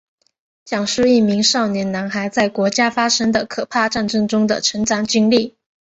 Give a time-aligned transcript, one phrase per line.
[0.65, 5.55] 讲述一名少年男孩在国家发生的可怕战争中的成长经历。